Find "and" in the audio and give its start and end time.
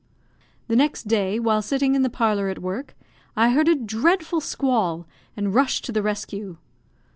5.37-5.53